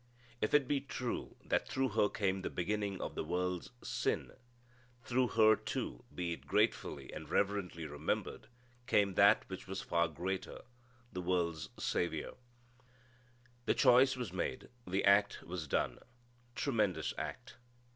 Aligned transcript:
If 0.41 0.55
it 0.55 0.67
be 0.67 0.81
true 0.81 1.35
that 1.45 1.67
through 1.67 1.89
her 1.89 2.09
came 2.09 2.41
the 2.41 2.49
beginning 2.49 2.99
of 2.99 3.13
the 3.13 3.23
world's 3.23 3.69
sin, 3.83 4.31
through 5.03 5.27
her, 5.37 5.55
too, 5.55 6.05
be 6.15 6.33
it 6.33 6.47
gratefully 6.47 7.13
and 7.13 7.29
reverently 7.29 7.85
remembered, 7.85 8.47
came 8.87 9.13
that 9.13 9.47
which 9.47 9.67
was 9.67 9.83
far 9.83 10.07
greater 10.07 10.63
the 11.13 11.21
world's 11.21 11.69
Saviour. 11.77 12.33
The 13.65 13.75
choice 13.75 14.17
was 14.17 14.33
made. 14.33 14.69
The 14.87 15.03
act 15.05 15.43
was 15.43 15.67
done. 15.67 15.99
Tremendous 16.55 17.13
act! 17.19 17.57